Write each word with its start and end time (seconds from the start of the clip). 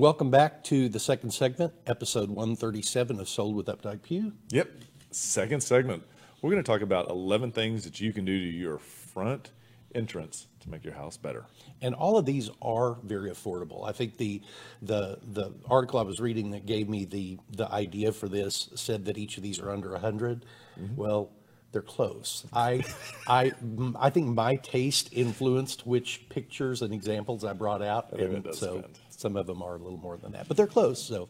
Welcome 0.00 0.30
back 0.30 0.64
to 0.64 0.88
the 0.88 0.98
second 0.98 1.30
segment, 1.30 1.74
episode 1.86 2.30
137 2.30 3.20
of 3.20 3.28
Sold 3.28 3.54
with 3.54 3.66
Updike 3.66 4.00
Pew. 4.00 4.32
Yep. 4.48 4.70
Second 5.10 5.62
segment. 5.62 6.04
We're 6.40 6.50
going 6.50 6.62
to 6.62 6.66
talk 6.66 6.80
about 6.80 7.10
11 7.10 7.52
things 7.52 7.84
that 7.84 8.00
you 8.00 8.10
can 8.10 8.24
do 8.24 8.32
to 8.32 8.50
your 8.50 8.78
front 8.78 9.50
entrance 9.94 10.46
to 10.60 10.70
make 10.70 10.84
your 10.84 10.94
house 10.94 11.18
better. 11.18 11.44
And 11.82 11.94
all 11.94 12.16
of 12.16 12.24
these 12.24 12.48
are 12.62 12.96
very 13.02 13.28
affordable. 13.28 13.86
I 13.86 13.92
think 13.92 14.16
the 14.16 14.40
the 14.80 15.18
the 15.22 15.52
article 15.68 16.00
I 16.00 16.04
was 16.04 16.18
reading 16.18 16.52
that 16.52 16.64
gave 16.64 16.88
me 16.88 17.04
the 17.04 17.36
the 17.50 17.70
idea 17.70 18.10
for 18.10 18.26
this 18.26 18.70
said 18.76 19.04
that 19.04 19.18
each 19.18 19.36
of 19.36 19.42
these 19.42 19.60
are 19.60 19.70
under 19.70 19.90
100. 19.90 20.46
Mm-hmm. 20.80 20.96
Well, 20.96 21.30
they're 21.72 21.82
close. 21.82 22.46
I 22.52 22.84
I 23.26 23.52
I 23.96 24.08
think 24.08 24.28
my 24.28 24.56
taste 24.56 25.10
influenced 25.12 25.86
which 25.86 26.26
pictures 26.30 26.80
and 26.80 26.94
examples 26.94 27.44
I 27.44 27.52
brought 27.52 27.82
out, 27.82 28.10
think 28.10 28.46
and 28.46 28.54
so 28.54 28.76
depend. 28.76 28.98
Some 29.20 29.36
of 29.36 29.46
them 29.46 29.62
are 29.62 29.76
a 29.76 29.78
little 29.78 29.98
more 29.98 30.16
than 30.16 30.32
that, 30.32 30.48
but 30.48 30.56
they're 30.56 30.66
close. 30.66 31.02
So. 31.02 31.28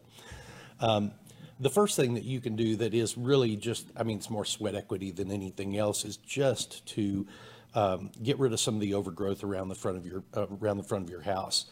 Um, 0.79 1.11
the 1.59 1.69
first 1.69 1.95
thing 1.95 2.15
that 2.15 2.23
you 2.23 2.41
can 2.41 2.55
do 2.55 2.75
that 2.77 2.95
is 2.95 3.15
really 3.15 3.55
just, 3.55 3.85
I 3.95 4.01
mean, 4.01 4.17
it's 4.17 4.31
more 4.31 4.45
sweat 4.45 4.73
equity 4.73 5.11
than 5.11 5.31
anything 5.31 5.77
else, 5.77 6.03
is 6.05 6.17
just 6.17 6.83
to 6.95 7.27
um, 7.75 8.09
get 8.21 8.39
rid 8.39 8.51
of 8.51 8.59
some 8.59 8.73
of 8.73 8.81
the 8.81 8.95
overgrowth 8.95 9.43
around 9.43 9.67
the 9.69 9.75
front 9.75 9.97
of 9.97 10.05
your 10.05 10.23
uh, 10.33 10.47
around 10.59 10.77
the 10.77 10.83
front 10.83 11.03
of 11.05 11.11
your 11.11 11.21
house. 11.21 11.65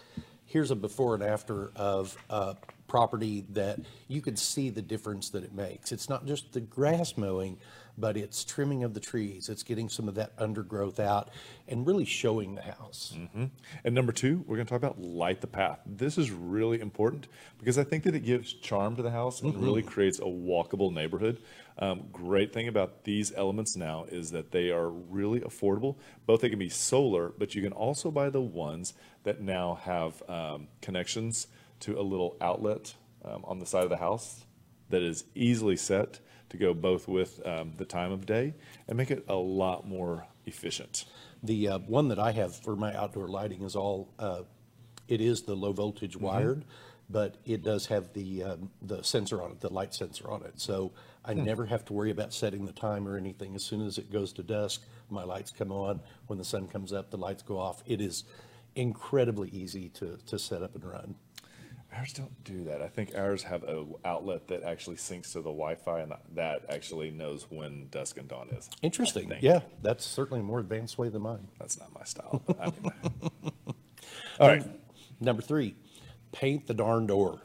Here's 0.45 0.69
a 0.69 0.75
before 0.75 1.15
and 1.15 1.23
after 1.23 1.71
of 1.75 2.15
uh, 2.29 2.53
property 2.87 3.45
that 3.49 3.79
you 4.07 4.21
can 4.21 4.35
see 4.35 4.69
the 4.69 4.81
difference 4.81 5.29
that 5.31 5.43
it 5.43 5.53
makes. 5.53 5.91
It's 5.91 6.09
not 6.09 6.25
just 6.25 6.53
the 6.53 6.61
grass 6.61 7.17
mowing, 7.17 7.57
but 7.99 8.15
it's 8.17 8.43
trimming 8.43 8.83
of 8.83 8.93
the 8.93 8.99
trees. 8.99 9.49
It's 9.49 9.63
getting 9.63 9.89
some 9.89 10.07
of 10.07 10.15
that 10.15 10.31
undergrowth 10.37 10.99
out 10.99 11.29
and 11.67 11.85
really 11.85 12.05
showing 12.05 12.55
the 12.55 12.61
house. 12.61 13.13
And 13.83 13.95
number 13.95 14.11
two, 14.11 14.43
we're 14.47 14.55
going 14.55 14.65
to 14.65 14.69
talk 14.69 14.79
about 14.79 14.99
light 15.01 15.41
the 15.41 15.47
path. 15.47 15.79
This 15.85 16.17
is 16.17 16.31
really 16.31 16.79
important 16.79 17.27
because 17.57 17.77
I 17.77 17.83
think 17.83 18.03
that 18.05 18.15
it 18.15 18.21
gives 18.21 18.53
charm 18.53 18.95
to 18.95 19.01
the 19.01 19.11
house 19.11 19.41
and 19.41 19.55
really 19.61 19.81
creates 19.83 20.19
a 20.19 20.23
walkable 20.23 20.93
neighborhood. 20.93 21.41
Um, 21.77 22.07
great 22.11 22.53
thing 22.53 22.67
about 22.67 23.03
these 23.03 23.33
elements 23.35 23.75
now 23.75 24.05
is 24.09 24.31
that 24.31 24.51
they 24.51 24.69
are 24.69 24.89
really 24.89 25.41
affordable. 25.41 25.95
Both 26.25 26.41
they 26.41 26.49
can 26.49 26.59
be 26.59 26.69
solar, 26.69 27.29
but 27.37 27.55
you 27.55 27.61
can 27.61 27.71
also 27.73 28.11
buy 28.11 28.29
the 28.29 28.41
ones 28.41 28.93
that 29.23 29.41
now 29.41 29.79
have 29.83 30.21
um, 30.29 30.67
connections 30.81 31.47
to 31.81 31.99
a 31.99 32.01
little 32.01 32.35
outlet 32.41 32.95
um, 33.23 33.43
on 33.45 33.59
the 33.59 33.65
side 33.65 33.83
of 33.83 33.89
the 33.89 33.97
house 33.97 34.45
that 34.89 35.01
is 35.01 35.23
easily 35.35 35.75
set 35.77 36.19
to 36.49 36.57
go 36.57 36.73
both 36.73 37.07
with 37.07 37.45
um, 37.45 37.73
the 37.77 37.85
time 37.85 38.11
of 38.11 38.25
day 38.25 38.53
and 38.87 38.97
make 38.97 39.11
it 39.11 39.23
a 39.27 39.35
lot 39.35 39.87
more 39.87 40.25
efficient. 40.45 41.05
The 41.43 41.67
uh, 41.69 41.79
one 41.79 42.07
that 42.09 42.19
I 42.19 42.31
have 42.31 42.55
for 42.55 42.75
my 42.75 42.95
outdoor 42.95 43.27
lighting 43.27 43.63
is 43.63 43.75
all, 43.75 44.13
uh, 44.19 44.41
it 45.07 45.21
is 45.21 45.43
the 45.43 45.55
low 45.55 45.71
voltage 45.71 46.17
wired, 46.17 46.65
but 47.09 47.37
it 47.45 47.63
does 47.63 47.85
have 47.87 48.13
the, 48.13 48.43
um, 48.43 48.71
the 48.81 49.03
sensor 49.03 49.41
on 49.41 49.51
it, 49.51 49.61
the 49.61 49.73
light 49.73 49.93
sensor 49.93 50.29
on 50.29 50.43
it. 50.43 50.59
So 50.59 50.91
I 51.25 51.33
never 51.33 51.65
have 51.65 51.85
to 51.85 51.93
worry 51.93 52.11
about 52.11 52.33
setting 52.33 52.65
the 52.65 52.71
time 52.71 53.07
or 53.07 53.17
anything. 53.17 53.55
As 53.55 53.63
soon 53.63 53.85
as 53.85 53.97
it 53.97 54.11
goes 54.11 54.33
to 54.33 54.43
dusk, 54.43 54.83
my 55.09 55.23
lights 55.23 55.51
come 55.51 55.71
on. 55.71 56.01
When 56.27 56.37
the 56.37 56.45
sun 56.45 56.67
comes 56.67 56.93
up, 56.93 57.09
the 57.09 57.17
lights 57.17 57.43
go 57.43 57.57
off. 57.57 57.81
It 57.85 58.01
is 58.01 58.25
incredibly 58.75 59.49
easy 59.49 59.89
to, 59.89 60.17
to 60.27 60.37
set 60.37 60.61
up 60.61 60.75
and 60.75 60.83
run. 60.83 61.15
Ours 61.95 62.13
don't 62.13 62.43
do 62.43 62.65
that. 62.65 62.81
I 62.81 62.87
think 62.87 63.15
ours 63.15 63.43
have 63.43 63.63
a 63.63 63.83
outlet 64.05 64.47
that 64.49 64.63
actually 64.63 64.97
syncs 64.97 65.31
to 65.31 65.39
the 65.39 65.49
Wi-Fi, 65.49 66.01
and 66.01 66.13
that 66.35 66.61
actually 66.69 67.09
knows 67.09 67.47
when 67.49 67.87
dusk 67.89 68.17
and 68.17 68.27
dawn 68.27 68.49
is. 68.49 68.69
Interesting. 68.81 69.27
think. 69.27 69.41
Yeah, 69.41 69.61
that's 69.81 70.05
certainly 70.05 70.41
a 70.41 70.43
more 70.43 70.59
advanced 70.59 70.97
way 70.99 71.09
than 71.09 71.23
mine. 71.23 71.47
That's 71.59 71.79
not 71.79 71.93
my 71.93 72.03
style. 72.03 72.43
But 72.45 72.59
I 72.61 72.65
mean, 72.65 72.93
all 74.39 74.47
right, 74.47 74.63
Number 75.19 75.41
three, 75.41 75.75
paint 76.31 76.67
the 76.67 76.73
darn 76.73 77.07
door. 77.07 77.41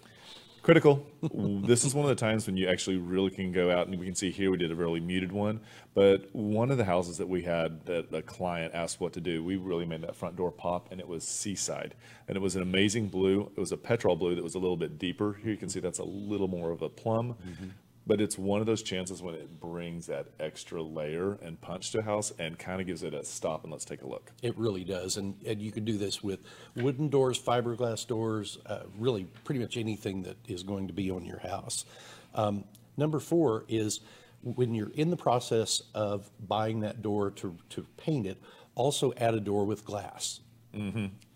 Critical. 0.64 1.06
this 1.32 1.84
is 1.84 1.94
one 1.94 2.04
of 2.04 2.08
the 2.08 2.14
times 2.14 2.46
when 2.46 2.56
you 2.56 2.66
actually 2.66 2.96
really 2.96 3.30
can 3.30 3.52
go 3.52 3.70
out, 3.70 3.86
and 3.86 4.00
we 4.00 4.06
can 4.06 4.14
see 4.14 4.30
here 4.30 4.50
we 4.50 4.56
did 4.56 4.72
a 4.72 4.74
really 4.74 4.98
muted 4.98 5.30
one. 5.30 5.60
But 5.92 6.28
one 6.34 6.70
of 6.70 6.78
the 6.78 6.84
houses 6.84 7.18
that 7.18 7.28
we 7.28 7.42
had 7.42 7.84
that 7.84 8.12
a 8.12 8.22
client 8.22 8.74
asked 8.74 8.98
what 8.98 9.12
to 9.12 9.20
do, 9.20 9.44
we 9.44 9.56
really 9.56 9.84
made 9.84 10.02
that 10.02 10.16
front 10.16 10.36
door 10.36 10.50
pop, 10.50 10.90
and 10.90 11.00
it 11.00 11.06
was 11.06 11.22
Seaside, 11.22 11.94
and 12.26 12.36
it 12.36 12.40
was 12.40 12.56
an 12.56 12.62
amazing 12.62 13.08
blue. 13.08 13.52
It 13.56 13.60
was 13.60 13.72
a 13.72 13.76
petrol 13.76 14.16
blue 14.16 14.34
that 14.34 14.42
was 14.42 14.54
a 14.54 14.58
little 14.58 14.76
bit 14.76 14.98
deeper. 14.98 15.34
Here 15.42 15.52
you 15.52 15.58
can 15.58 15.68
see 15.68 15.80
that's 15.80 16.00
a 16.00 16.04
little 16.04 16.48
more 16.48 16.70
of 16.70 16.82
a 16.82 16.88
plum. 16.88 17.36
Mm-hmm. 17.46 17.68
But 18.06 18.20
it's 18.20 18.36
one 18.36 18.60
of 18.60 18.66
those 18.66 18.82
chances 18.82 19.22
when 19.22 19.34
it 19.34 19.60
brings 19.60 20.06
that 20.06 20.26
extra 20.38 20.82
layer 20.82 21.38
and 21.42 21.58
punch 21.60 21.90
to 21.92 22.00
a 22.00 22.02
house 22.02 22.32
and 22.38 22.58
kind 22.58 22.80
of 22.80 22.86
gives 22.86 23.02
it 23.02 23.14
a 23.14 23.24
stop 23.24 23.62
and 23.62 23.72
let's 23.72 23.86
take 23.86 24.02
a 24.02 24.06
look. 24.06 24.30
It 24.42 24.56
really 24.58 24.84
does, 24.84 25.16
and, 25.16 25.34
and 25.46 25.62
you 25.62 25.72
can 25.72 25.86
do 25.86 25.96
this 25.96 26.22
with 26.22 26.40
wooden 26.76 27.08
doors, 27.08 27.40
fiberglass 27.40 28.06
doors, 28.06 28.58
uh, 28.66 28.80
really 28.98 29.24
pretty 29.44 29.60
much 29.60 29.78
anything 29.78 30.22
that 30.24 30.36
is 30.46 30.62
going 30.62 30.86
to 30.88 30.92
be 30.92 31.10
on 31.10 31.24
your 31.24 31.38
house. 31.38 31.86
Um, 32.34 32.64
number 32.98 33.20
four 33.20 33.64
is 33.68 34.00
when 34.42 34.74
you're 34.74 34.92
in 34.94 35.08
the 35.08 35.16
process 35.16 35.80
of 35.94 36.30
buying 36.46 36.80
that 36.80 37.00
door 37.00 37.30
to, 37.30 37.56
to 37.70 37.86
paint 37.96 38.26
it, 38.26 38.36
also 38.74 39.14
add 39.16 39.32
a 39.32 39.40
door 39.40 39.64
with 39.64 39.84
glass. 39.84 40.40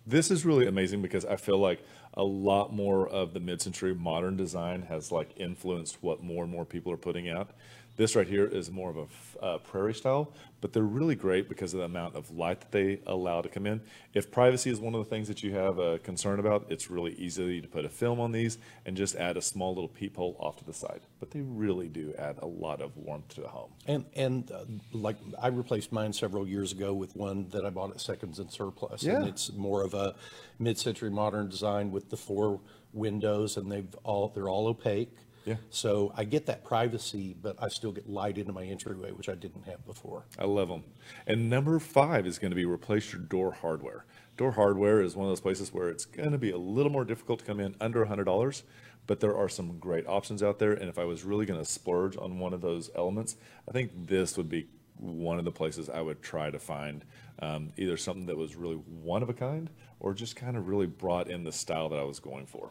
This 0.09 0.31
is 0.31 0.47
really 0.47 0.67
amazing 0.67 1.03
because 1.03 1.27
I 1.27 1.37
feel 1.37 1.59
like 1.59 1.85
a 2.15 2.25
lot 2.25 2.73
more 2.73 3.07
of 3.07 3.35
the 3.35 3.41
mid-century 3.41 3.95
modern 3.95 4.39
design 4.39 4.81
has 4.89 5.13
like 5.13 5.29
influenced 5.37 5.99
what 6.01 6.23
more 6.23 6.45
and 6.45 6.51
more 6.51 6.65
people 6.65 6.91
are 6.91 6.97
putting 6.97 7.29
out. 7.29 7.51
This 7.99 8.15
right 8.15 8.29
here 8.29 8.45
is 8.47 8.71
more 8.71 8.91
of 8.91 8.97
a 8.97 9.45
uh, 9.45 9.59
prairie 9.59 9.93
style, 9.93 10.33
but 10.61 10.73
they're 10.73 10.85
really 10.85 11.17
great 11.17 11.49
because 11.49 11.75
of 11.75 11.81
the 11.81 11.85
amount 11.85 12.15
of 12.15 12.31
light 12.31 12.61
that 12.61 12.71
they 12.71 13.01
allow 13.09 13.43
to 13.43 13.49
come 13.49 13.67
in. 13.67 13.81
If 14.15 14.31
privacy 14.31 14.71
is 14.71 14.79
one 14.79 14.95
of 14.95 15.01
the 15.01 15.11
things 15.11 15.27
that 15.27 15.43
you 15.43 15.53
have 15.55 15.81
a 15.81 15.99
concern 15.99 16.39
about, 16.39 16.67
it's 16.69 16.91
really 16.91 17.15
easy 17.15 17.61
to 17.61 17.67
put 17.67 17.85
a 17.85 17.89
film 17.89 18.21
on 18.21 18.31
these 18.31 18.59
and 18.87 18.97
just 18.97 19.17
add 19.17 19.37
a 19.37 19.43
small 19.43 19.75
little 19.75 19.89
peephole 19.89 20.37
off 20.39 20.57
to 20.59 20.65
the 20.65 20.73
side. 20.73 21.01
But 21.19 21.33
they 21.33 21.41
really 21.41 21.89
do 21.89 22.15
add 22.17 22.39
a 22.41 22.47
lot 22.47 22.81
of 22.81 22.97
warmth 22.97 23.35
to 23.35 23.41
the 23.41 23.49
home. 23.49 23.73
And, 23.89 24.05
and 24.15 24.49
uh, 24.53 24.61
like, 24.93 25.17
I 25.43 25.49
replaced 25.49 25.91
mine 25.91 26.13
several 26.13 26.47
years 26.47 26.71
ago 26.71 26.95
with 26.95 27.17
one 27.17 27.49
that 27.49 27.67
I 27.67 27.71
bought 27.71 27.91
at 27.91 28.01
Seconds 28.01 28.39
and 28.39 28.49
Surplus. 28.49 29.03
And 29.03 29.25
Yeah. 29.25 29.29
it's 29.29 29.53
more 29.53 29.83
of 29.83 29.95
a 29.95 30.15
mid-century 30.61 31.11
modern 31.11 31.49
design 31.49 31.91
with 31.91 32.11
the 32.11 32.17
four 32.17 32.61
windows 32.93 33.57
and 33.57 33.73
they've 33.73 33.93
all, 34.05 34.29
they're 34.29 34.49
all 34.49 34.69
opaque. 34.69 35.17
Yeah. 35.49 35.57
So 35.71 36.13
I 36.15 36.25
get 36.25 36.45
that 36.45 36.63
privacy, 36.63 37.35
but 37.41 37.57
I 37.59 37.69
still 37.69 37.91
get 37.91 38.07
light 38.07 38.37
into 38.37 38.53
my 38.53 38.65
entryway, 38.65 39.13
which 39.13 39.31
I 39.31 39.35
didn't 39.35 39.63
have 39.63 39.83
before. 39.87 40.27
I 40.39 40.45
love 40.45 40.69
them. 40.69 40.85
And 41.27 41.49
number 41.49 41.79
five 41.79 42.27
is 42.27 42.39
going 42.39 42.51
to 42.51 42.55
be 42.55 42.67
replace 42.67 43.15
your 43.15 43.23
door 43.23 43.53
hardware. 43.53 44.05
Door 44.37 44.53
hardware 44.53 45.01
is 45.01 45.17
one 45.17 45.25
of 45.25 45.31
those 45.31 45.41
places 45.41 45.73
where 45.73 45.89
it's 45.89 46.05
going 46.05 46.33
to 46.33 46.39
be 46.39 46.51
a 46.51 46.59
little 46.59 46.93
more 46.93 47.07
difficult 47.07 47.39
to 47.39 47.47
come 47.47 47.61
in 47.61 47.77
under 47.81 48.05
$100, 48.05 48.63
but 49.07 49.21
there 49.21 49.35
are 49.35 49.49
some 49.49 49.79
great 49.79 50.07
options 50.07 50.43
out 50.43 50.59
there. 50.59 50.73
And 50.73 50.91
if 50.91 50.99
I 50.99 51.05
was 51.05 51.25
really 51.25 51.47
going 51.47 51.59
to 51.59 51.65
splurge 51.65 52.19
on 52.19 52.39
one 52.39 52.53
of 52.53 52.61
those 52.61 52.91
elements, 52.95 53.37
I 53.67 53.73
think 53.73 53.91
this 54.07 54.37
would 54.37 54.51
be 54.51 54.67
one 54.99 55.39
of 55.39 55.47
the 55.47 55.51
places 55.51 55.89
I 55.89 56.03
would 56.03 56.21
try 56.21 56.51
to 56.51 56.59
find 56.59 57.07
um, 57.39 57.73
either 57.79 57.97
something 57.97 58.27
that 58.27 58.37
was 58.37 58.55
really 58.55 58.77
one 58.77 59.23
of 59.23 59.31
a 59.31 59.35
kind 59.35 59.71
or 59.99 60.13
just 60.13 60.37
kind 60.37 60.59
of 60.59 60.69
really 60.69 60.87
brought 60.87 61.31
in 61.31 61.43
the 61.43 61.53
style 61.53 61.89
that 61.89 61.99
I 61.99 62.05
was 62.05 62.19
going 62.19 62.45
for. 62.45 62.71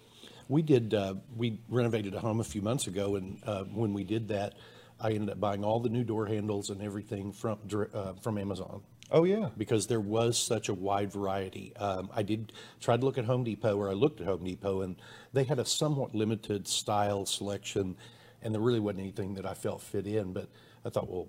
We 0.49 0.61
did, 0.61 0.93
uh, 0.93 1.15
we 1.35 1.59
renovated 1.69 2.15
a 2.15 2.19
home 2.19 2.39
a 2.39 2.43
few 2.43 2.61
months 2.61 2.87
ago, 2.87 3.15
and 3.15 3.39
uh, 3.45 3.63
when 3.65 3.93
we 3.93 4.03
did 4.03 4.27
that, 4.29 4.53
I 4.99 5.11
ended 5.11 5.29
up 5.29 5.39
buying 5.39 5.63
all 5.63 5.79
the 5.79 5.89
new 5.89 6.03
door 6.03 6.25
handles 6.25 6.69
and 6.69 6.81
everything 6.81 7.31
from, 7.31 7.59
uh, 7.93 8.13
from 8.21 8.37
Amazon. 8.37 8.81
Oh, 9.09 9.23
yeah. 9.23 9.49
because 9.57 9.87
there 9.87 10.01
was 10.01 10.37
such 10.37 10.69
a 10.69 10.73
wide 10.73 11.11
variety. 11.11 11.75
Um, 11.77 12.09
I 12.13 12.23
did 12.23 12.51
try 12.81 12.97
to 12.97 13.05
look 13.05 13.17
at 13.17 13.25
Home 13.25 13.43
Depot, 13.43 13.77
or 13.77 13.89
I 13.89 13.93
looked 13.93 14.19
at 14.19 14.27
Home 14.27 14.43
Depot, 14.43 14.81
and 14.81 14.95
they 15.33 15.43
had 15.43 15.59
a 15.59 15.65
somewhat 15.65 16.13
limited 16.13 16.67
style 16.67 17.25
selection, 17.25 17.95
and 18.41 18.53
there 18.53 18.61
really 18.61 18.79
wasn't 18.79 19.01
anything 19.01 19.35
that 19.35 19.45
I 19.45 19.53
felt 19.53 19.81
fit 19.81 20.07
in. 20.07 20.33
But 20.33 20.49
I 20.83 20.89
thought, 20.89 21.09
well, 21.09 21.27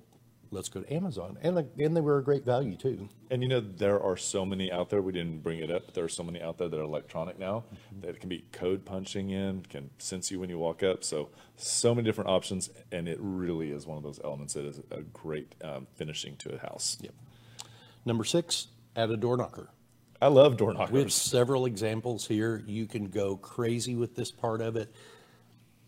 let's 0.50 0.68
go 0.68 0.80
to 0.80 0.92
Amazon, 0.92 1.36
and 1.42 1.56
like- 1.56 1.70
and 1.78 1.96
they 1.96 2.00
were 2.00 2.18
a 2.18 2.22
great 2.24 2.44
value 2.44 2.76
too. 2.76 3.08
And 3.30 3.42
you 3.42 3.48
know, 3.48 3.60
there 3.60 4.00
are 4.00 4.16
so 4.16 4.46
many 4.46 4.72
out 4.72 4.88
there, 4.90 5.02
we 5.02 5.12
didn't 5.12 5.42
bring 5.42 5.58
it 5.58 5.70
up, 5.70 5.86
but 5.86 5.94
there 5.94 6.04
are 6.04 6.08
so 6.08 6.22
many 6.22 6.40
out 6.40 6.58
there 6.58 6.68
that 6.68 6.78
are 6.78 6.82
electronic 6.82 7.38
now 7.38 7.64
that 8.00 8.18
can 8.20 8.28
be 8.28 8.44
code 8.52 8.84
punching 8.84 9.30
in, 9.30 9.62
can 9.62 9.90
sense 9.98 10.30
you 10.30 10.40
when 10.40 10.48
you 10.48 10.58
walk 10.58 10.82
up. 10.82 11.04
So, 11.04 11.28
so 11.56 11.94
many 11.94 12.06
different 12.06 12.30
options. 12.30 12.70
And 12.92 13.08
it 13.08 13.18
really 13.20 13.70
is 13.70 13.86
one 13.86 13.96
of 13.98 14.02
those 14.02 14.20
elements 14.24 14.54
that 14.54 14.64
is 14.64 14.80
a 14.90 15.02
great 15.02 15.54
um, 15.62 15.86
finishing 15.96 16.36
to 16.36 16.54
a 16.54 16.58
house. 16.58 16.96
Yep. 17.00 17.12
Number 18.06 18.24
six, 18.24 18.68
add 18.96 19.10
a 19.10 19.16
door 19.16 19.36
knocker. 19.36 19.68
I 20.20 20.28
love 20.28 20.56
door 20.56 20.72
knockers. 20.72 20.92
We 20.92 21.00
have 21.00 21.12
several 21.12 21.66
examples 21.66 22.26
here. 22.26 22.64
You 22.66 22.86
can 22.86 23.08
go 23.08 23.36
crazy 23.36 23.94
with 23.94 24.16
this 24.16 24.30
part 24.30 24.60
of 24.60 24.76
it. 24.76 24.92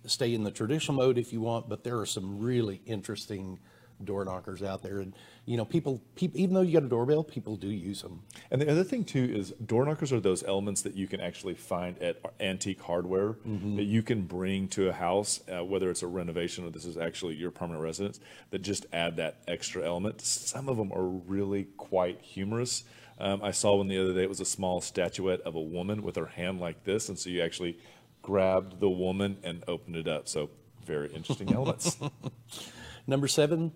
Stay 0.04 0.34
in 0.34 0.44
the 0.44 0.50
traditional 0.50 0.96
mode 0.96 1.18
if 1.18 1.32
you 1.32 1.40
want, 1.40 1.68
but 1.68 1.82
there 1.84 1.98
are 1.98 2.06
some 2.06 2.40
really 2.40 2.80
interesting 2.86 3.58
door 4.05 4.25
knockers 4.25 4.62
out 4.62 4.82
there. 4.82 5.00
And, 5.00 5.14
you 5.47 5.56
know, 5.56 5.64
people, 5.64 6.00
people 6.14 6.38
even 6.41 6.55
though 6.55 6.61
you 6.61 6.73
got 6.73 6.85
a 6.85 6.88
doorbell, 6.88 7.25
people 7.25 7.56
do 7.56 7.69
use 7.69 8.02
them. 8.02 8.23
And 8.50 8.61
the 8.61 8.70
other 8.70 8.85
thing 8.85 9.05
too 9.05 9.32
is 9.35 9.50
door 9.50 9.85
knockers 9.85 10.12
are 10.12 10.20
those 10.20 10.43
elements 10.44 10.82
that 10.82 10.94
you 10.94 11.06
can 11.06 11.20
actually 11.20 11.55
find 11.55 11.99
at 12.02 12.20
antique 12.41 12.81
hardware 12.81 13.37
that 13.76 13.85
you 13.85 14.02
can 14.02 14.23
bring 14.23 14.69
to 14.69 14.88
a 14.88 14.93
house, 14.93 15.41
uh, 15.49 15.64
whether 15.64 15.91
it's 15.91 16.02
a 16.02 16.06
renovation 16.06 16.64
or 16.64 16.70
this 16.70 16.85
is 16.85 16.97
actually 16.97 17.35
your 17.35 17.50
permanent 17.50 17.82
residence, 17.82 18.20
that 18.50 18.61
just 18.61 18.87
add 18.93 19.17
that 19.17 19.38
extra 19.49 19.85
element. 19.85 20.20
Some 20.20 20.69
of 20.69 20.76
them 20.76 20.93
are 20.93 21.06
really 21.06 21.64
quite 21.76 22.20
humorous. 22.20 22.85
Um, 23.19 23.43
I 23.43 23.50
saw 23.50 23.76
one 23.76 23.88
the 23.88 23.99
other 23.99 24.14
day. 24.14 24.23
It 24.23 24.29
was 24.29 24.41
a 24.41 24.47
small 24.47 24.81
statuette 24.81 25.41
of 25.43 25.55
a 25.55 25.61
woman 25.61 26.02
with 26.02 26.17
her 26.17 26.26
hand 26.26 26.58
like 26.58 26.85
this, 26.85 27.08
and 27.08 27.19
so 27.19 27.29
you 27.29 27.43
actually 27.43 27.79
grabbed 28.23 28.81
the 28.81 28.88
woman 28.88 29.38
and 29.43 29.62
opened 29.69 29.97
it 29.97 30.08
up. 30.08 30.26
So 30.29 30.50
very 30.85 31.12
interesting 31.12 31.52
elements. 31.55 31.99
Number 33.06 33.29
seven, 33.29 33.73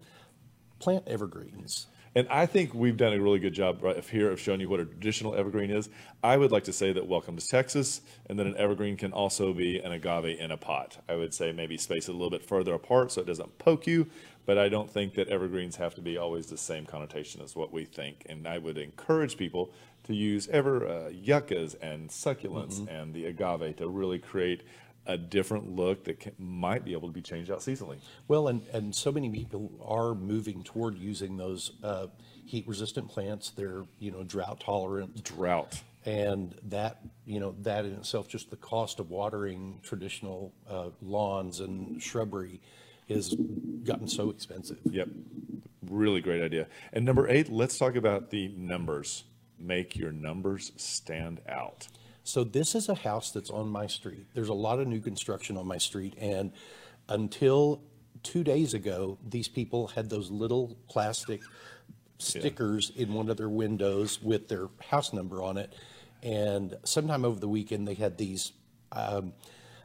plant 0.79 1.05
evergreens. 1.06 1.87
And 2.17 2.29
I 2.29 2.47
think 2.47 2.73
we've 2.75 2.97
done 2.97 3.12
a 3.12 3.21
really 3.21 3.41
good 3.41 3.55
job 3.55 3.82
right 3.82 4.03
here 4.05 4.31
of 4.31 4.38
showing 4.38 4.61
you 4.61 4.69
what 4.69 4.79
a 4.79 4.85
traditional 4.85 5.35
evergreen 5.35 5.71
is. 5.71 5.88
I 6.23 6.37
would 6.37 6.53
like 6.53 6.62
to 6.65 6.73
say 6.73 6.93
that 6.93 7.09
welcome 7.09 7.37
to 7.37 7.44
Texas, 7.44 8.03
and 8.29 8.38
then 8.38 8.47
an 8.47 8.56
evergreen 8.56 8.97
can 8.97 9.12
also 9.12 9.53
be 9.53 9.81
an 9.81 9.91
agave 9.91 10.38
in 10.38 10.53
a 10.53 10.56
pot. 10.56 10.99
I 11.09 11.17
would 11.17 11.35
say 11.35 11.50
maybe 11.50 11.76
space 11.76 12.09
it 12.09 12.12
a 12.12 12.15
little 12.15 12.31
bit 12.31 12.44
further 12.44 12.73
apart 12.75 13.11
so 13.11 13.21
it 13.21 13.26
doesn't 13.26 13.59
poke 13.59 13.88
you, 13.88 14.06
but 14.47 14.59
I 14.59 14.69
don't 14.69 14.88
think 14.88 15.15
that 15.15 15.26
evergreens 15.26 15.75
have 15.76 15.97
to 15.97 16.00
be 16.00 16.17
always 16.17 16.47
the 16.47 16.56
same 16.56 16.87
connotation 16.87 17.41
as 17.43 17.56
what 17.56 17.73
we 17.73 17.85
think. 17.85 18.25
And 18.29 18.47
I 18.47 18.59
would 18.59 18.79
encourage 18.79 19.37
people 19.37 19.73
to 20.05 20.15
use 20.15 20.47
ever 20.49 20.87
uh, 20.87 21.09
yuccas 21.09 21.75
and 21.75 22.11
succulents 22.11 22.75
Mm-hmm. 22.79 22.94
and 22.94 23.12
the 23.15 23.25
agave 23.25 23.76
to 23.79 23.88
really 23.88 24.21
create 24.21 24.62
a 25.06 25.18
different 25.18 25.76
look 25.76 26.04
that 26.04 26.20
can, 26.20 26.32
might 26.38 26.84
be 26.84 26.92
able 26.92 27.08
to 27.08 27.14
be 27.14 27.22
changed 27.22 27.50
out 27.50 27.58
seasonally. 27.58 27.98
Well, 28.28 28.48
and, 28.48 28.62
and 28.72 28.94
so 28.94 29.12
many 29.12 29.30
people 29.30 29.70
are 29.84 30.14
moving 30.14 30.62
toward 30.62 30.98
using 30.98 31.36
those 31.36 31.72
uh, 31.82 32.06
heat 32.46 32.66
resistant 32.66 33.08
plants. 33.08 33.50
They're, 33.50 33.84
you 33.98 34.10
know, 34.10 34.22
drought 34.22 34.60
tolerant. 34.60 35.22
Drought. 35.24 35.82
And 36.06 36.54
that, 36.64 37.00
you 37.24 37.40
know, 37.40 37.54
that 37.62 37.84
in 37.84 37.92
itself, 37.92 38.28
just 38.28 38.50
the 38.50 38.56
cost 38.56 39.00
of 39.00 39.10
watering 39.10 39.80
traditional 39.82 40.52
uh, 40.68 40.90
lawns 41.00 41.60
and 41.60 42.02
shrubbery 42.02 42.60
has 43.08 43.34
gotten 43.84 44.08
so 44.08 44.30
expensive. 44.30 44.78
Yep. 44.84 45.08
Really 45.90 46.20
great 46.20 46.42
idea. 46.42 46.66
And 46.92 47.04
number 47.04 47.28
eight, 47.28 47.50
let's 47.50 47.78
talk 47.78 47.96
about 47.96 48.30
the 48.30 48.48
numbers. 48.48 49.24
Make 49.58 49.96
your 49.96 50.12
numbers 50.12 50.72
stand 50.76 51.40
out. 51.48 51.88
So 52.25 52.43
this 52.43 52.75
is 52.75 52.88
a 52.88 52.94
house 52.94 53.31
that's 53.31 53.50
on 53.50 53.69
my 53.69 53.87
street. 53.87 54.26
There's 54.35 54.49
a 54.49 54.55
lot 54.55 54.81
of 54.81 54.88
new 54.88 55.00
construction 55.00 55.56
on 55.56 55.67
my 55.67 55.76
street, 55.79 56.15
and 56.19 56.53
until 57.09 57.82
two 58.23 58.43
days 58.43 58.73
ago, 58.73 59.19
these 59.29 59.47
people 59.47 59.88
had 59.88 60.09
those 60.09 60.31
little 60.31 60.76
plastic 60.88 61.43
stickers 62.19 62.91
in 62.97 63.12
one 63.12 63.29
of 63.29 63.37
their 63.37 63.50
windows 63.50 64.23
with 64.23 64.49
their 64.49 64.69
house 64.81 65.12
number 65.12 65.43
on 65.43 65.59
it. 65.59 65.75
And 66.23 66.75
sometime 66.85 67.25
over 67.26 67.38
the 67.38 67.49
weekend, 67.49 67.87
they 67.87 67.94
had 67.94 68.17
these. 68.17 68.53
Um, 68.93 69.35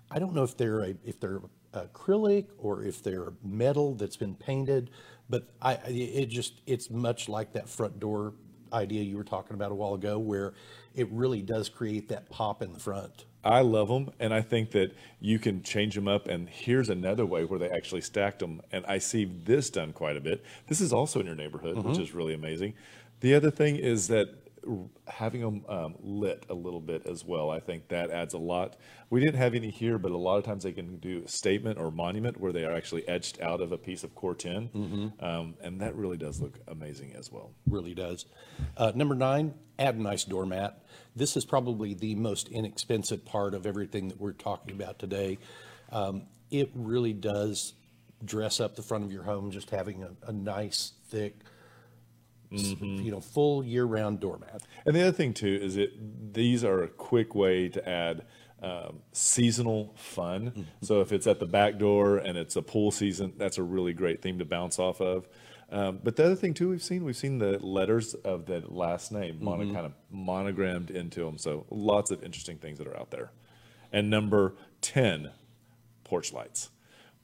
I 0.09 0.19
don't 0.19 0.33
know 0.33 0.43
if 0.43 0.55
they're 0.55 0.79
a, 0.79 0.95
if 1.03 1.19
they're 1.19 1.41
acrylic 1.73 2.45
or 2.57 2.83
if 2.83 3.03
they're 3.03 3.33
metal 3.43 3.95
that's 3.95 4.15
been 4.15 4.35
painted, 4.35 4.91
but 5.29 5.49
I- 5.61 5.73
it 5.87 6.27
just 6.27 6.61
it's 6.65 6.89
much 6.89 7.27
like 7.27 7.51
that 7.53 7.67
front 7.67 7.99
door 7.99 8.33
idea 8.73 9.03
you 9.03 9.17
were 9.17 9.23
talking 9.23 9.55
about 9.55 9.71
a 9.71 9.75
while 9.75 9.93
ago, 9.93 10.19
where 10.19 10.53
it 10.95 11.07
really 11.11 11.41
does 11.41 11.69
create 11.69 12.09
that 12.09 12.29
pop 12.29 12.61
in 12.61 12.73
the 12.73 12.79
front. 12.79 13.25
I 13.43 13.61
love 13.61 13.87
them, 13.87 14.11
and 14.19 14.33
I 14.33 14.41
think 14.41 14.71
that 14.71 14.93
you 15.21 15.39
can 15.39 15.63
change 15.63 15.95
them 15.95 16.07
up. 16.07 16.27
And 16.27 16.49
here's 16.49 16.89
another 16.89 17.25
way 17.25 17.45
where 17.45 17.57
they 17.57 17.69
actually 17.69 18.01
stacked 18.01 18.39
them. 18.39 18.61
And 18.71 18.85
I 18.85 18.97
see 18.97 19.25
this 19.25 19.69
done 19.69 19.93
quite 19.93 20.17
a 20.17 20.21
bit. 20.21 20.43
This 20.67 20.81
is 20.81 20.91
also 20.91 21.21
in 21.21 21.25
your 21.25 21.35
neighborhood, 21.35 21.77
mm-hmm. 21.77 21.89
which 21.89 21.99
is 21.99 22.13
really 22.13 22.33
amazing. 22.33 22.73
The 23.21 23.33
other 23.35 23.51
thing 23.51 23.77
is 23.77 24.07
that 24.09 24.29
having 25.07 25.41
them 25.41 25.65
um, 25.67 25.95
lit 26.01 26.45
a 26.49 26.53
little 26.53 26.79
bit 26.79 27.05
as 27.05 27.25
well, 27.25 27.49
I 27.49 27.59
think 27.59 27.87
that 27.89 28.11
adds 28.11 28.33
a 28.33 28.37
lot. 28.37 28.75
We 29.09 29.19
didn't 29.19 29.37
have 29.37 29.55
any 29.55 29.69
here, 29.69 29.97
but 29.97 30.11
a 30.11 30.17
lot 30.17 30.37
of 30.37 30.43
times 30.43 30.63
they 30.63 30.71
can 30.71 30.97
do 30.97 31.23
a 31.25 31.27
statement 31.27 31.79
or 31.79 31.91
monument 31.91 32.39
where 32.39 32.51
they 32.51 32.65
are 32.65 32.73
actually 32.75 33.07
etched 33.07 33.41
out 33.41 33.61
of 33.61 33.71
a 33.71 33.77
piece 33.77 34.03
of 34.03 34.15
Corten, 34.15 35.11
um, 35.23 35.55
and 35.61 35.81
that 35.81 35.95
really 35.95 36.17
does 36.17 36.39
look 36.41 36.59
amazing 36.67 37.13
as 37.17 37.31
well. 37.31 37.51
really 37.67 37.93
does. 37.93 38.25
Uh, 38.77 38.91
number 38.95 39.15
nine, 39.15 39.53
add 39.77 39.95
a 39.95 40.01
nice 40.01 40.23
doormat. 40.23 40.83
This 41.15 41.35
is 41.35 41.45
probably 41.45 41.93
the 41.93 42.15
most 42.15 42.47
inexpensive 42.49 43.25
part 43.25 43.53
of 43.53 43.65
everything 43.65 44.07
that 44.09 44.19
we're 44.19 44.33
talking 44.33 44.75
about 44.75 44.99
today. 44.99 45.39
Um, 45.91 46.23
it 46.51 46.69
really 46.75 47.13
does 47.13 47.73
dress 48.23 48.59
up 48.59 48.75
the 48.75 48.81
front 48.81 49.03
of 49.03 49.11
your 49.11 49.23
home, 49.23 49.51
just 49.51 49.69
having 49.69 50.03
a, 50.03 50.09
a 50.27 50.31
nice, 50.31 50.93
thick, 51.09 51.35
s- 52.53 52.75
you 52.81 53.11
know, 53.11 53.19
full 53.19 53.63
year-round 53.63 54.19
doormat. 54.19 54.63
And 54.85 54.95
the 54.95 55.01
other 55.01 55.11
thing 55.11 55.33
too 55.33 55.59
is 55.61 55.77
it 55.77 56.33
these 56.33 56.63
are 56.63 56.83
a 56.83 56.87
quick 56.87 57.35
way 57.35 57.69
to 57.69 57.87
add 57.89 58.25
um, 58.61 58.99
seasonal 59.13 59.93
fun. 59.95 60.67
So 60.81 60.99
if 61.01 61.11
it's 61.13 61.27
at 61.27 61.39
the 61.39 61.45
back 61.45 61.77
door 61.77 62.17
and 62.17 62.37
it's 62.37 62.55
a 62.57 62.61
pool 62.61 62.91
season, 62.91 63.33
that's 63.37 63.57
a 63.57 63.63
really 63.63 63.93
great 63.93 64.21
theme 64.21 64.37
to 64.39 64.45
bounce 64.45 64.79
off 64.79 64.99
of. 65.01 65.27
Um, 65.71 65.99
but 66.03 66.15
the 66.15 66.25
other 66.25 66.35
thing 66.35 66.53
too, 66.55 66.69
we've 66.69 66.81
seen 66.83 67.03
we've 67.05 67.15
seen 67.15 67.37
the 67.37 67.59
letters 67.59 68.15
of 68.15 68.47
the 68.47 68.63
last 68.67 69.11
name 69.11 69.37
mono, 69.39 69.71
kind 69.73 69.85
of 69.85 69.93
monogrammed 70.09 70.89
into 70.91 71.23
them. 71.23 71.37
So 71.37 71.65
lots 71.69 72.09
of 72.11 72.23
interesting 72.23 72.57
things 72.57 72.79
that 72.79 72.87
are 72.87 72.97
out 72.99 73.11
there. 73.11 73.31
And 73.93 74.09
number 74.09 74.55
ten, 74.81 75.29
porch 76.03 76.33
lights. 76.33 76.69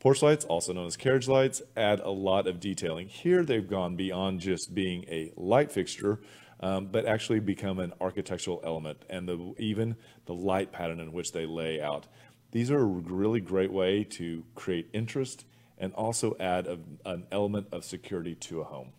Porch 0.05 0.21
lights, 0.21 0.45
also 0.45 0.71
known 0.71 0.85
as 0.85 0.95
carriage 0.95 1.27
lights, 1.27 1.63
add 1.75 1.99
a 1.99 2.11
lot 2.11 2.45
of 2.45 2.59
detailing. 2.59 3.07
Here 3.07 3.43
they've 3.43 3.67
gone 3.67 3.95
beyond 3.95 4.39
just 4.39 4.75
being 4.75 5.03
a 5.05 5.31
light 5.35 5.71
fixture, 5.71 6.19
um, 6.59 6.85
but 6.85 7.07
actually 7.07 7.39
become 7.39 7.79
an 7.79 7.91
architectural 7.99 8.61
element 8.63 9.01
and 9.09 9.27
the, 9.27 9.55
even 9.57 9.95
the 10.27 10.35
light 10.35 10.71
pattern 10.71 10.99
in 10.99 11.11
which 11.11 11.31
they 11.31 11.47
lay 11.47 11.81
out. 11.81 12.05
These 12.51 12.69
are 12.69 12.77
a 12.77 12.85
really 12.85 13.39
great 13.39 13.71
way 13.71 14.03
to 14.03 14.43
create 14.53 14.89
interest 14.93 15.43
and 15.79 15.91
also 15.95 16.37
add 16.39 16.67
a, 16.67 16.77
an 17.09 17.25
element 17.31 17.69
of 17.71 17.83
security 17.83 18.35
to 18.35 18.61
a 18.61 18.63
home. 18.63 18.89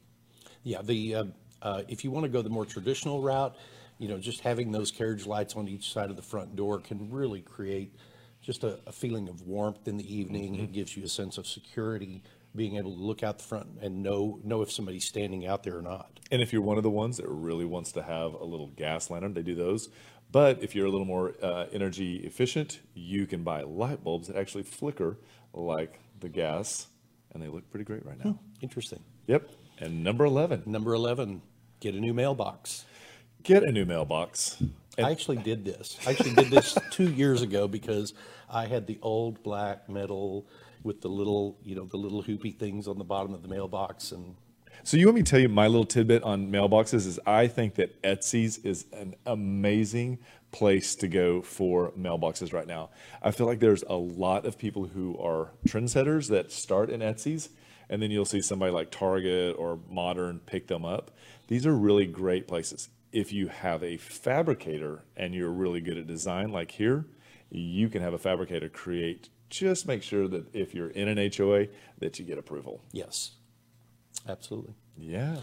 Yeah, 0.64 0.82
the, 0.82 1.14
uh, 1.14 1.24
uh, 1.62 1.82
if 1.86 2.02
you 2.02 2.10
want 2.10 2.24
to 2.24 2.28
go 2.28 2.42
the 2.42 2.50
more 2.50 2.66
traditional 2.66 3.22
route, 3.22 3.54
you 3.98 4.08
know, 4.08 4.18
just 4.18 4.40
having 4.40 4.72
those 4.72 4.90
carriage 4.90 5.24
lights 5.24 5.54
on 5.54 5.68
each 5.68 5.92
side 5.92 6.10
of 6.10 6.16
the 6.16 6.22
front 6.22 6.56
door 6.56 6.80
can 6.80 7.12
really 7.12 7.42
create 7.42 7.94
just 8.46 8.62
a, 8.62 8.78
a 8.86 8.92
feeling 8.92 9.28
of 9.28 9.42
warmth 9.42 9.88
in 9.88 9.96
the 9.96 10.14
evening. 10.14 10.54
It 10.54 10.72
gives 10.72 10.96
you 10.96 11.02
a 11.02 11.08
sense 11.08 11.36
of 11.36 11.48
security, 11.48 12.22
being 12.54 12.76
able 12.76 12.94
to 12.94 13.02
look 13.02 13.24
out 13.24 13.38
the 13.38 13.44
front 13.44 13.66
and 13.82 14.04
know, 14.04 14.38
know 14.44 14.62
if 14.62 14.70
somebody's 14.70 15.04
standing 15.04 15.46
out 15.48 15.64
there 15.64 15.76
or 15.76 15.82
not. 15.82 16.20
And 16.30 16.40
if 16.40 16.52
you're 16.52 16.62
one 16.62 16.76
of 16.76 16.84
the 16.84 16.90
ones 16.90 17.16
that 17.16 17.26
really 17.28 17.64
wants 17.64 17.90
to 17.92 18.02
have 18.04 18.34
a 18.34 18.44
little 18.44 18.68
gas 18.68 19.10
lantern, 19.10 19.34
they 19.34 19.42
do 19.42 19.56
those. 19.56 19.88
But 20.30 20.62
if 20.62 20.76
you're 20.76 20.86
a 20.86 20.90
little 20.90 21.06
more 21.06 21.34
uh, 21.42 21.66
energy 21.72 22.18
efficient, 22.18 22.80
you 22.94 23.26
can 23.26 23.42
buy 23.42 23.62
light 23.62 24.04
bulbs 24.04 24.28
that 24.28 24.36
actually 24.36 24.62
flicker 24.62 25.18
like 25.52 25.98
the 26.20 26.28
gas, 26.28 26.86
and 27.32 27.42
they 27.42 27.48
look 27.48 27.68
pretty 27.70 27.84
great 27.84 28.06
right 28.06 28.24
now. 28.24 28.38
Interesting. 28.60 29.02
Yep. 29.26 29.50
And 29.80 30.04
number 30.04 30.24
11, 30.24 30.62
Number 30.66 30.94
11, 30.94 31.42
get 31.80 31.94
a 31.94 32.00
new 32.00 32.14
mailbox. 32.14 32.84
get 33.42 33.62
a 33.64 33.72
new 33.72 33.84
mailbox. 33.84 34.62
I 34.98 35.10
actually 35.10 35.36
did 35.38 35.64
this. 35.64 35.98
I 36.06 36.10
actually 36.10 36.34
did 36.34 36.50
this 36.50 36.76
two 36.90 37.10
years 37.10 37.42
ago 37.42 37.68
because 37.68 38.14
I 38.48 38.66
had 38.66 38.86
the 38.86 38.98
old 39.02 39.42
black 39.42 39.88
metal 39.88 40.46
with 40.82 41.00
the 41.00 41.08
little, 41.08 41.58
you 41.62 41.74
know, 41.74 41.84
the 41.84 41.96
little 41.96 42.22
hoopy 42.22 42.56
things 42.56 42.88
on 42.88 42.98
the 42.98 43.04
bottom 43.04 43.34
of 43.34 43.42
the 43.42 43.48
mailbox 43.48 44.12
and 44.12 44.36
So 44.84 44.96
you 44.96 45.06
want 45.06 45.16
me 45.16 45.22
to 45.22 45.30
tell 45.30 45.40
you 45.40 45.48
my 45.48 45.66
little 45.66 45.84
tidbit 45.84 46.22
on 46.22 46.50
mailboxes 46.50 47.06
is 47.06 47.20
I 47.26 47.46
think 47.48 47.74
that 47.74 48.00
Etsy's 48.02 48.58
is 48.58 48.86
an 48.92 49.14
amazing 49.26 50.18
place 50.52 50.94
to 50.96 51.08
go 51.08 51.42
for 51.42 51.90
mailboxes 51.98 52.52
right 52.52 52.66
now. 52.66 52.90
I 53.22 53.32
feel 53.32 53.46
like 53.46 53.60
there's 53.60 53.82
a 53.82 53.96
lot 53.96 54.46
of 54.46 54.56
people 54.56 54.86
who 54.86 55.18
are 55.18 55.50
trendsetters 55.66 56.28
that 56.30 56.52
start 56.52 56.88
in 56.88 57.00
Etsy's 57.00 57.50
and 57.88 58.02
then 58.02 58.10
you'll 58.10 58.24
see 58.24 58.40
somebody 58.40 58.72
like 58.72 58.90
Target 58.90 59.56
or 59.58 59.78
Modern 59.88 60.40
pick 60.40 60.66
them 60.66 60.84
up. 60.84 61.12
These 61.48 61.66
are 61.66 61.76
really 61.76 62.06
great 62.06 62.48
places. 62.48 62.88
If 63.12 63.32
you 63.32 63.48
have 63.48 63.82
a 63.82 63.96
fabricator 63.96 65.04
and 65.16 65.34
you're 65.34 65.50
really 65.50 65.80
good 65.80 65.96
at 65.96 66.06
design 66.06 66.50
like 66.50 66.72
here, 66.72 67.06
you 67.50 67.88
can 67.88 68.02
have 68.02 68.14
a 68.14 68.18
fabricator 68.18 68.68
create 68.68 69.28
just 69.48 69.86
make 69.86 70.02
sure 70.02 70.28
that 70.28 70.54
if 70.54 70.74
you're 70.74 70.90
in 70.90 71.08
an 71.08 71.30
HOA 71.36 71.66
that 71.98 72.18
you 72.18 72.24
get 72.24 72.38
approval. 72.38 72.82
yes, 72.92 73.32
absolutely. 74.28 74.74
Yeah. 74.98 75.36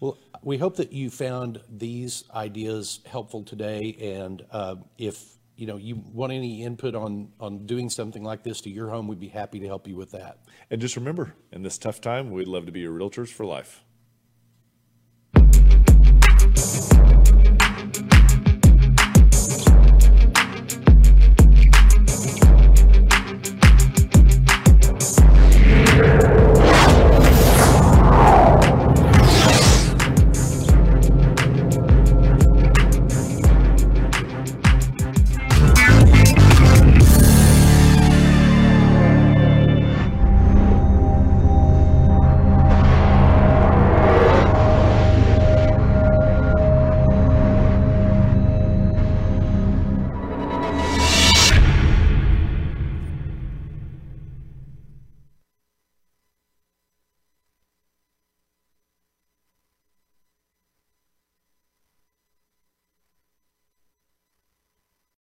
Well, 0.00 0.18
we 0.42 0.58
hope 0.58 0.76
that 0.76 0.92
you 0.92 1.08
found 1.08 1.60
these 1.70 2.24
ideas 2.34 3.00
helpful 3.06 3.42
today, 3.42 3.96
and 4.18 4.44
uh, 4.50 4.76
if 4.98 5.24
you 5.56 5.66
know 5.66 5.76
you 5.76 5.96
want 6.12 6.32
any 6.32 6.62
input 6.62 6.94
on 6.94 7.32
on 7.40 7.64
doing 7.64 7.88
something 7.88 8.22
like 8.22 8.42
this 8.42 8.60
to 8.62 8.70
your 8.70 8.90
home, 8.90 9.08
we'd 9.08 9.20
be 9.20 9.28
happy 9.28 9.60
to 9.60 9.66
help 9.66 9.88
you 9.88 9.96
with 9.96 10.10
that. 10.10 10.40
And 10.70 10.80
just 10.80 10.96
remember, 10.96 11.34
in 11.50 11.62
this 11.62 11.78
tough 11.78 12.02
time, 12.02 12.30
we'd 12.30 12.48
love 12.48 12.66
to 12.66 12.72
be 12.72 12.80
your 12.80 12.92
realtors 12.92 13.28
for 13.28 13.46
life. 13.46 13.82